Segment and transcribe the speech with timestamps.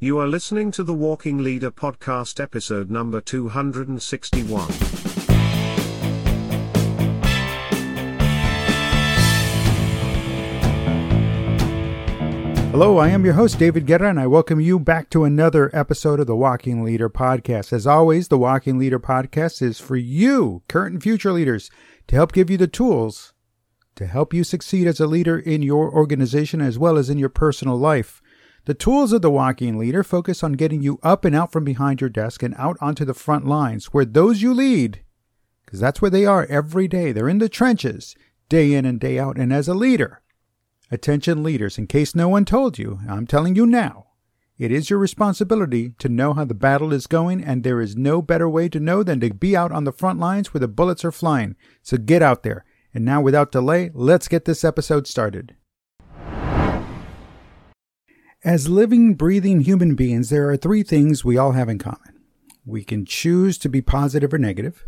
[0.00, 4.68] You are listening to the Walking Leader podcast episode number 261.
[12.70, 16.20] Hello, I am your host, David Guerra, and I welcome you back to another episode
[16.20, 17.72] of the Walking Leader Podcast.
[17.72, 21.72] As always, the Walking Leader Podcast is for you, current and future leaders,
[22.06, 23.32] to help give you the tools
[23.98, 27.28] to help you succeed as a leader in your organization as well as in your
[27.28, 28.22] personal life.
[28.68, 32.02] The tools of the Walking Leader focus on getting you up and out from behind
[32.02, 35.02] your desk and out onto the front lines where those you lead,
[35.64, 38.14] because that's where they are every day, they're in the trenches,
[38.50, 39.38] day in and day out.
[39.38, 40.20] And as a leader,
[40.90, 44.08] Attention leaders, in case no one told you, I'm telling you now.
[44.58, 48.20] It is your responsibility to know how the battle is going, and there is no
[48.20, 51.06] better way to know than to be out on the front lines where the bullets
[51.06, 51.56] are flying.
[51.82, 52.66] So get out there.
[52.92, 55.56] And now, without delay, let's get this episode started.
[58.44, 62.20] As living, breathing human beings, there are three things we all have in common.
[62.64, 64.86] We can choose to be positive or negative.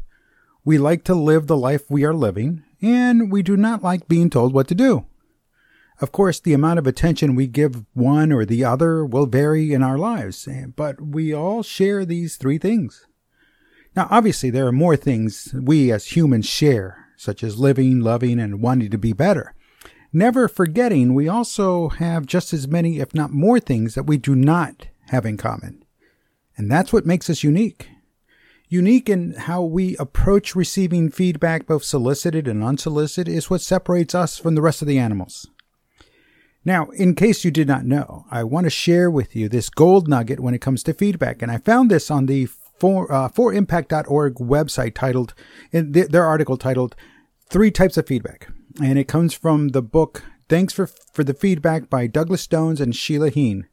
[0.65, 4.31] We like to live the life we are living, and we do not like being
[4.31, 5.07] told what to do.
[6.01, 9.83] Of course, the amount of attention we give one or the other will vary in
[9.83, 13.09] our lives, eh, but we all share these three things.
[13.97, 18.63] Now, obviously, there are more things we as humans share, such as living, loving, and
[18.63, 19.57] wanting to be better.
[20.13, 24.35] Never forgetting, we also have just as many, if not more, things that we do
[24.35, 25.85] not have in common.
[26.57, 27.89] And that's what makes us unique.
[28.69, 34.39] Unique in how we approach receiving feedback, both solicited and unsolicited, is what separates us
[34.39, 35.49] from the rest of the animals.
[36.65, 40.09] Now, in case you did not know, I want to share with you this gold
[40.09, 41.41] nugget when it comes to feedback.
[41.41, 45.35] And I found this on the for, uh, forimpact.org website titled,
[45.73, 46.97] in their article titled,
[47.49, 48.49] Three Types of Feedback.
[48.83, 52.95] And it comes from the book Thanks for, for the Feedback by Douglas Stones and
[52.95, 53.69] Sheila Heen.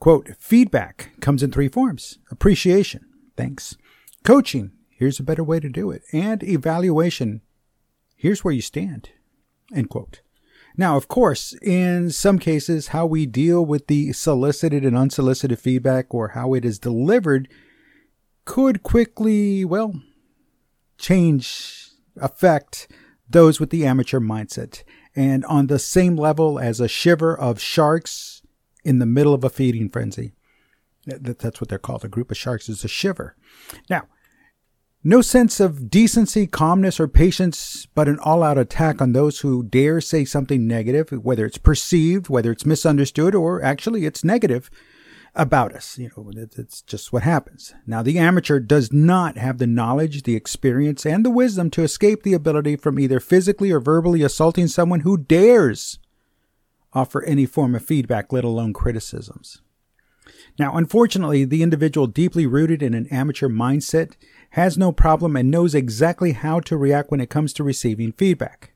[0.00, 3.06] Quote, feedback comes in three forms appreciation,
[3.36, 3.76] thanks,
[4.24, 7.42] coaching, here's a better way to do it, and evaluation,
[8.16, 9.10] here's where you stand.
[9.72, 10.20] End quote.
[10.76, 16.12] Now, of course, in some cases, how we deal with the solicited and unsolicited feedback
[16.12, 17.46] or how it is delivered
[18.44, 19.94] could quickly, well,
[20.98, 21.90] change,
[22.20, 22.88] affect
[23.30, 24.82] those with the amateur mindset.
[25.14, 28.42] And on the same level as a shiver of sharks
[28.84, 30.32] in the middle of a feeding frenzy.
[31.06, 32.04] That's what they're called.
[32.04, 33.36] A group of sharks is a shiver.
[33.88, 34.02] Now,
[35.02, 39.62] no sense of decency, calmness, or patience, but an all out attack on those who
[39.62, 44.70] dare say something negative, whether it's perceived, whether it's misunderstood, or actually it's negative
[45.34, 45.98] about us.
[45.98, 47.74] You know, it's just what happens.
[47.86, 52.22] Now, the amateur does not have the knowledge, the experience, and the wisdom to escape
[52.22, 55.98] the ability from either physically or verbally assaulting someone who dares
[56.92, 59.62] offer any form of feedback, let alone criticisms.
[60.58, 64.14] Now, unfortunately, the individual deeply rooted in an amateur mindset
[64.50, 68.72] has no problem and knows exactly how to react when it comes to receiving feedback.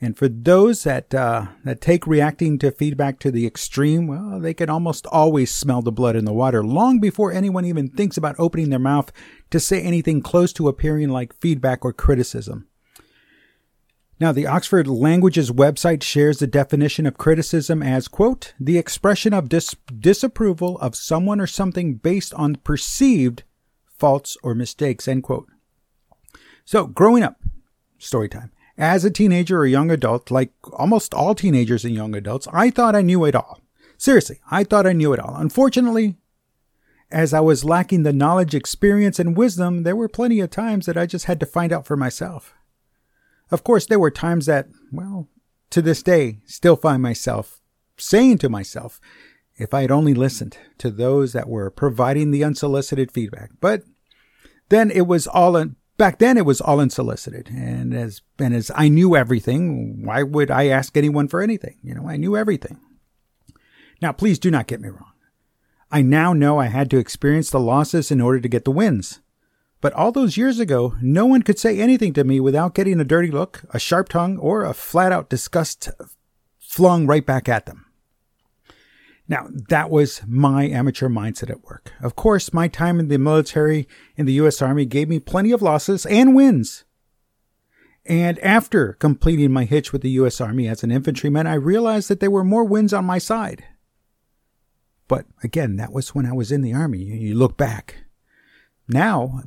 [0.00, 4.54] And for those that uh, that take reacting to feedback to the extreme, well, they
[4.54, 8.36] can almost always smell the blood in the water long before anyone even thinks about
[8.38, 9.10] opening their mouth
[9.50, 12.68] to say anything close to appearing like feedback or criticism.
[14.20, 19.48] Now, the Oxford Languages website shares the definition of criticism as, quote, the expression of
[19.48, 23.44] dis- disapproval of someone or something based on perceived
[23.98, 25.48] faults, or mistakes, end quote.
[26.64, 27.40] So, growing up,
[27.98, 28.52] story time.
[28.78, 32.94] As a teenager or young adult, like almost all teenagers and young adults, I thought
[32.94, 33.60] I knew it all.
[33.96, 35.34] Seriously, I thought I knew it all.
[35.36, 36.14] Unfortunately,
[37.10, 40.96] as I was lacking the knowledge, experience, and wisdom, there were plenty of times that
[40.96, 42.54] I just had to find out for myself.
[43.50, 45.26] Of course, there were times that, well,
[45.70, 47.60] to this day, still find myself
[47.96, 49.00] saying to myself,
[49.56, 53.50] if I had only listened to those that were providing the unsolicited feedback.
[53.60, 53.82] But
[54.68, 55.56] then it was all
[55.98, 57.48] back then it was all unsolicited.
[57.50, 61.76] And as, and as I knew everything, why would I ask anyone for anything?
[61.82, 62.80] You know, I knew everything.
[64.00, 65.12] Now, please do not get me wrong.
[65.90, 69.20] I now know I had to experience the losses in order to get the wins.
[69.80, 73.04] But all those years ago, no one could say anything to me without getting a
[73.04, 75.88] dirty look, a sharp tongue, or a flat out disgust
[76.58, 77.86] flung right back at them.
[79.28, 81.92] Now, that was my amateur mindset at work.
[82.00, 83.86] Of course, my time in the military
[84.16, 84.62] in the U.S.
[84.62, 86.84] Army gave me plenty of losses and wins.
[88.06, 90.40] And after completing my hitch with the U.S.
[90.40, 93.64] Army as an infantryman, I realized that there were more wins on my side.
[95.08, 97.00] But again, that was when I was in the Army.
[97.00, 97.96] You look back.
[98.88, 99.42] Now,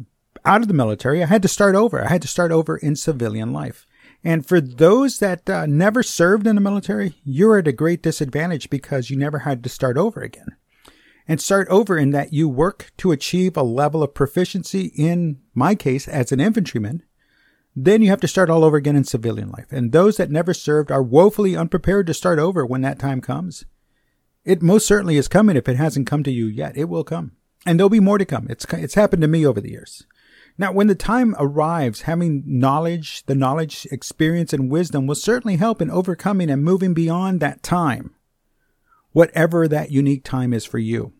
[0.45, 2.03] out of the military, I had to start over.
[2.03, 3.87] I had to start over in civilian life.
[4.23, 8.69] And for those that uh, never served in the military, you're at a great disadvantage
[8.69, 10.55] because you never had to start over again.
[11.27, 15.75] and start over in that you work to achieve a level of proficiency in my
[15.75, 17.03] case as an infantryman,
[17.75, 19.67] then you have to start all over again in civilian life.
[19.71, 23.63] And those that never served are woefully unprepared to start over when that time comes.
[24.43, 26.75] It most certainly is coming if it hasn't come to you yet.
[26.75, 27.33] It will come.
[27.65, 28.47] And there'll be more to come.
[28.49, 30.05] It's, it's happened to me over the years.
[30.61, 35.81] Now, when the time arrives, having knowledge, the knowledge, experience, and wisdom will certainly help
[35.81, 38.13] in overcoming and moving beyond that time,
[39.11, 41.13] whatever that unique time is for you.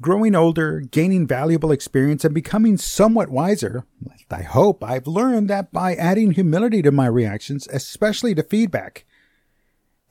[0.00, 3.84] Growing older, gaining valuable experience, and becoming somewhat wiser,
[4.30, 9.04] I hope I've learned that by adding humility to my reactions, especially to feedback,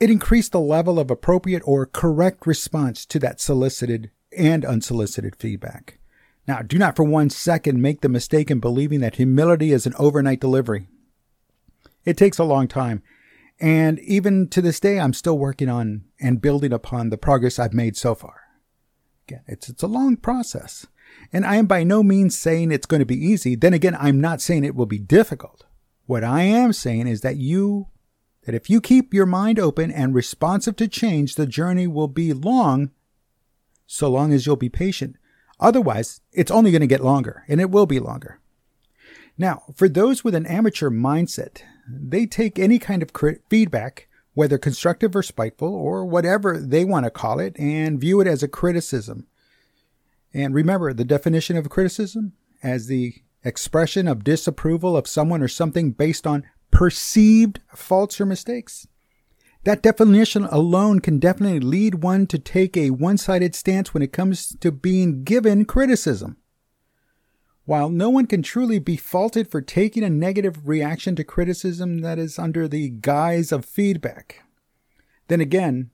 [0.01, 5.99] it increased the level of appropriate or correct response to that solicited and unsolicited feedback.
[6.47, 9.93] Now, do not for one second make the mistake in believing that humility is an
[9.97, 10.87] overnight delivery.
[12.03, 13.01] It takes a long time.
[13.59, 17.73] And even to this day, I'm still working on and building upon the progress I've
[17.73, 18.41] made so far.
[19.27, 20.85] Again, it's, it's a long process.
[21.33, 23.55] And I am by no means saying it's going to be easy.
[23.55, 25.63] Then again, I'm not saying it will be difficult.
[26.05, 27.87] What I am saying is that you,
[28.45, 32.33] that if you keep your mind open and responsive to change, the journey will be
[32.33, 32.91] long,
[33.87, 35.15] so long as you'll be patient
[35.59, 38.39] Otherwise, it's only going to get longer, and it will be longer.
[39.37, 44.57] Now, for those with an amateur mindset, they take any kind of crit- feedback, whether
[44.57, 48.47] constructive or spiteful, or whatever they want to call it, and view it as a
[48.47, 49.27] criticism.
[50.33, 55.91] And remember the definition of criticism as the expression of disapproval of someone or something
[55.91, 58.87] based on perceived faults or mistakes.
[59.65, 64.13] That definition alone can definitely lead one to take a one sided stance when it
[64.13, 66.37] comes to being given criticism.
[67.65, 72.19] While no one can truly be faulted for taking a negative reaction to criticism that
[72.19, 74.43] is under the guise of feedback,
[75.29, 75.89] then again,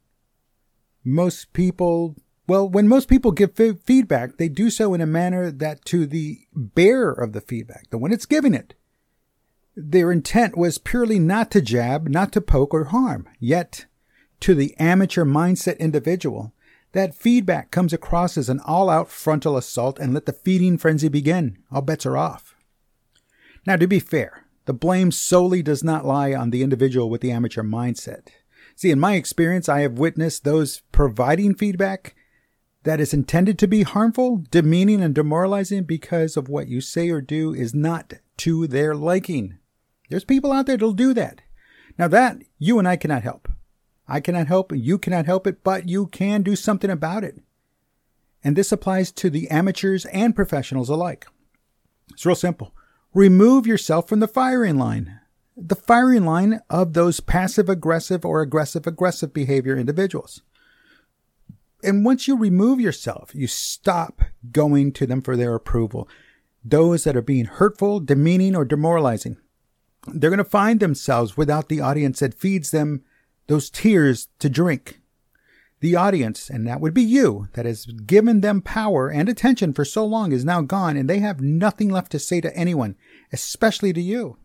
[1.06, 5.50] most people, well, when most people give f- feedback, they do so in a manner
[5.50, 8.74] that to the bearer of the feedback, the one that's giving it,
[9.76, 13.28] their intent was purely not to jab, not to poke or harm.
[13.40, 13.86] Yet,
[14.42, 16.54] to the amateur mindset individual,
[16.94, 21.08] that feedback comes across as an all out frontal assault and let the feeding frenzy
[21.08, 21.58] begin.
[21.72, 22.56] All bets are off.
[23.66, 27.32] Now, to be fair, the blame solely does not lie on the individual with the
[27.32, 28.28] amateur mindset.
[28.76, 32.16] See, in my experience, I have witnessed those providing feedback
[32.84, 37.22] that is intended to be harmful, demeaning, and demoralizing because of what you say or
[37.22, 39.60] do is not to their liking.
[40.12, 41.42] There's people out there that'll do that.
[41.98, 43.48] Now that you and I cannot help.
[44.10, 47.40] I cannot help, and you cannot help it, but you can do something about it.
[48.44, 51.28] And this applies to the amateurs and professionals alike.
[52.12, 52.76] It's real simple.
[53.14, 55.20] Remove yourself from the firing line.
[55.56, 60.42] The firing line of those passive aggressive or aggressive aggressive behavior individuals.
[61.84, 64.22] And once you remove yourself, you stop
[64.52, 66.10] going to them for their approval.
[66.66, 69.38] Those that are being hurtful, demeaning, or demoralizing
[70.08, 73.04] they're going to find themselves without the audience that feeds them
[73.48, 75.00] those tears to drink.
[75.80, 79.84] The audience, and that would be you, that has given them power and attention for
[79.84, 82.96] so long is now gone and they have nothing left to say to anyone,
[83.34, 84.38] especially to you.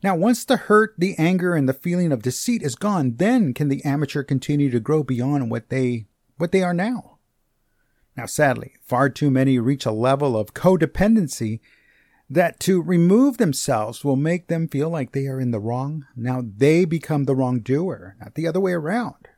[0.00, 3.68] Now, once the hurt, the anger, and the feeling of deceit is gone, then can
[3.68, 6.06] the amateur continue to grow beyond what they,
[6.36, 7.18] what they are now.
[8.16, 11.58] Now, sadly, far too many reach a level of codependency
[12.30, 16.06] that to remove themselves will make them feel like they are in the wrong.
[16.14, 19.28] Now they become the wrongdoer, not the other way around.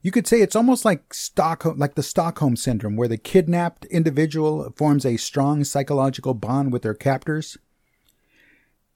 [0.00, 4.70] You could say it's almost like Stockholm, like the Stockholm syndrome, where the kidnapped individual
[4.76, 7.56] forms a strong psychological bond with their captors.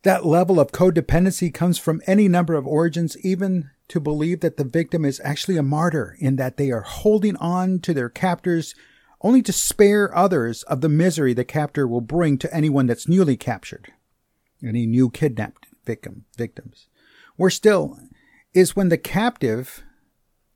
[0.02, 4.64] That level of codependency comes from any number of origins, even to believe that the
[4.64, 8.74] victim is actually a martyr in that they are holding on to their captors
[9.20, 13.36] only to spare others of the misery the captor will bring to anyone that's newly
[13.36, 13.92] captured,
[14.62, 16.88] any new kidnapped victim, victims.
[17.36, 17.98] Or still,
[18.54, 19.82] is when the captive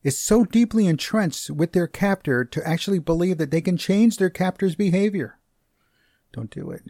[0.02, 4.31] is so deeply entrenched with their captor to actually believe that they can change their
[4.31, 5.38] captor's behavior.
[6.33, 6.83] Don't do it.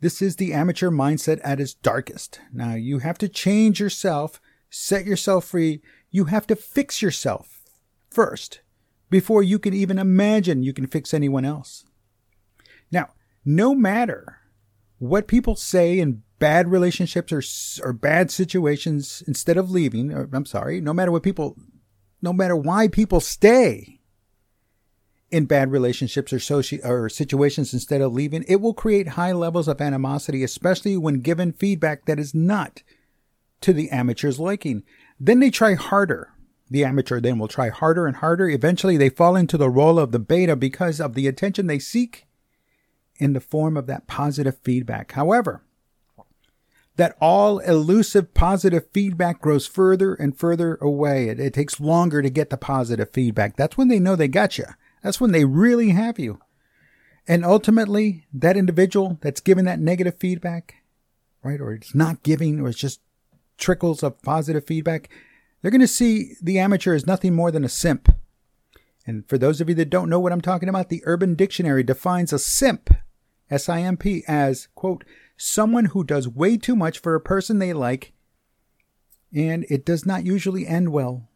[0.00, 2.40] This is the amateur mindset at its darkest.
[2.52, 5.80] Now, you have to change yourself, set yourself free.
[6.10, 7.62] You have to fix yourself
[8.10, 8.60] first
[9.10, 11.84] before you can even imagine you can fix anyone else.
[12.90, 13.10] Now,
[13.44, 14.38] no matter
[14.98, 20.46] what people say in bad relationships or, or bad situations, instead of leaving, or, I'm
[20.46, 21.56] sorry, no matter what people,
[22.22, 24.00] no matter why people stay
[25.30, 29.68] in bad relationships or, soci- or situations instead of leaving, it will create high levels
[29.68, 32.82] of animosity, especially when given feedback that is not
[33.60, 34.82] to the amateur's liking.
[35.18, 36.30] Then they try harder
[36.74, 38.48] the amateur then will try harder and harder.
[38.48, 42.26] Eventually, they fall into the role of the beta because of the attention they seek
[43.20, 45.12] in the form of that positive feedback.
[45.12, 45.62] However,
[46.96, 51.28] that all elusive positive feedback grows further and further away.
[51.28, 53.54] It, it, takes longer to get the positive feedback.
[53.54, 54.66] That's when they know they got you.
[55.00, 56.40] That's when they really have you.
[57.28, 60.74] And ultimately, that individual that's giving that negative feedback,
[61.44, 63.00] right, or it's not giving, or it's just
[63.58, 65.08] trickles of positive feedback,
[65.64, 68.14] they're going to see the amateur as nothing more than a simp.
[69.06, 71.82] And for those of you that don't know what I'm talking about, the Urban Dictionary
[71.82, 72.90] defines a simp,
[73.50, 75.04] S I M P, as, quote,
[75.38, 78.12] someone who does way too much for a person they like,
[79.34, 81.30] and it does not usually end well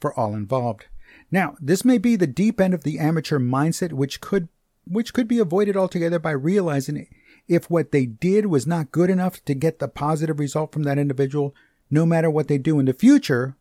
[0.00, 0.86] for all involved.
[1.32, 4.48] Now, this may be the deep end of the amateur mindset, which could
[4.86, 7.08] which could be avoided altogether by realizing
[7.48, 10.96] if what they did was not good enough to get the positive result from that
[10.96, 11.56] individual,
[11.90, 13.56] no matter what they do in the future,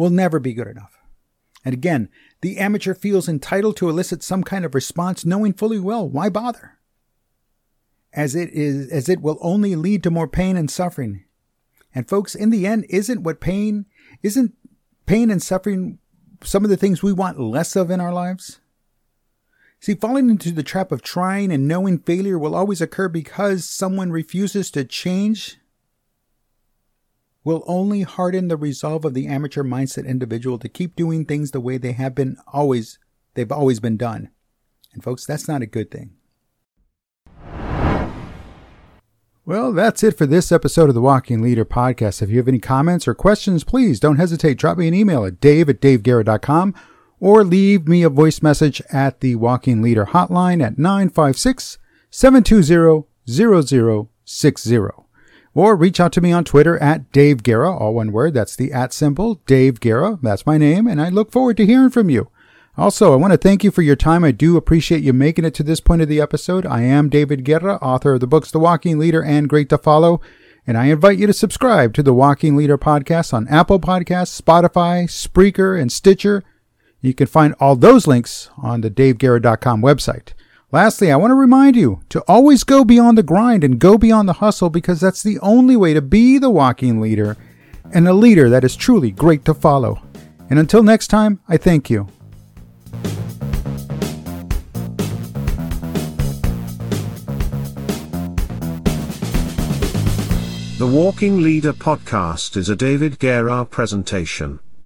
[0.00, 0.98] will never be good enough.
[1.62, 2.08] And again,
[2.40, 6.78] the amateur feels entitled to elicit some kind of response, knowing fully well why bother
[8.14, 11.24] as it is as it will only lead to more pain and suffering.
[11.94, 13.84] And folks, in the end, isn't what pain
[14.22, 14.54] isn't
[15.04, 15.98] pain and suffering
[16.42, 18.58] some of the things we want less of in our lives?
[19.80, 24.10] See, falling into the trap of trying and knowing failure will always occur because someone
[24.10, 25.59] refuses to change
[27.44, 31.60] will only harden the resolve of the amateur mindset individual to keep doing things the
[31.60, 32.98] way they have been always
[33.34, 34.30] they've always been done.
[34.92, 36.14] And folks, that's not a good thing.
[39.46, 42.22] Well, that's it for this episode of the Walking Leader podcast.
[42.22, 44.58] If you have any comments or questions, please don't hesitate.
[44.58, 46.74] Drop me an email at dave at daveguerra.com
[47.18, 51.78] or leave me a voice message at the Walking Leader hotline at 956
[52.10, 54.78] 720 0060.
[55.54, 58.34] Or reach out to me on Twitter at Dave Guerra, all one word.
[58.34, 60.18] That's the at symbol, Dave Guerra.
[60.22, 62.30] That's my name, and I look forward to hearing from you.
[62.76, 64.22] Also, I want to thank you for your time.
[64.22, 66.64] I do appreciate you making it to this point of the episode.
[66.64, 70.20] I am David Guerra, author of the books The Walking Leader and Great to Follow,
[70.66, 75.04] and I invite you to subscribe to the Walking Leader podcast on Apple Podcasts, Spotify,
[75.04, 76.44] Spreaker, and Stitcher.
[77.00, 80.32] You can find all those links on the daveguerra.com website.
[80.72, 84.28] Lastly, I want to remind you to always go beyond the grind and go beyond
[84.28, 87.36] the hustle because that's the only way to be the walking leader
[87.92, 90.00] and a leader that is truly great to follow.
[90.48, 92.06] And until next time, I thank you.
[100.78, 104.60] The Walking Leader podcast is a David Guerra presentation.